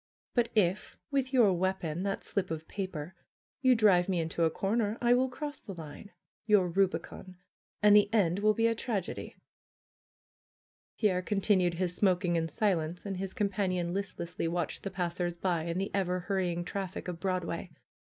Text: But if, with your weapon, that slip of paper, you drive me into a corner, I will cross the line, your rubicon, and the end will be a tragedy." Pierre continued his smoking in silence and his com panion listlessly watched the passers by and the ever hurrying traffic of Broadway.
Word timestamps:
But 0.33 0.49
if, 0.55 0.97
with 1.11 1.31
your 1.31 1.53
weapon, 1.53 2.01
that 2.01 2.23
slip 2.23 2.49
of 2.49 2.67
paper, 2.67 3.13
you 3.61 3.75
drive 3.75 4.09
me 4.09 4.19
into 4.19 4.45
a 4.45 4.49
corner, 4.49 4.97
I 4.99 5.13
will 5.13 5.29
cross 5.29 5.59
the 5.59 5.75
line, 5.75 6.09
your 6.47 6.67
rubicon, 6.69 7.37
and 7.83 7.95
the 7.95 8.11
end 8.11 8.39
will 8.39 8.55
be 8.55 8.65
a 8.65 8.73
tragedy." 8.73 9.35
Pierre 10.97 11.21
continued 11.21 11.75
his 11.75 11.95
smoking 11.95 12.35
in 12.35 12.47
silence 12.47 13.05
and 13.05 13.17
his 13.17 13.35
com 13.35 13.49
panion 13.49 13.93
listlessly 13.93 14.47
watched 14.47 14.81
the 14.81 14.89
passers 14.89 15.35
by 15.37 15.65
and 15.65 15.79
the 15.79 15.93
ever 15.93 16.21
hurrying 16.21 16.65
traffic 16.65 17.07
of 17.07 17.19
Broadway. 17.19 17.69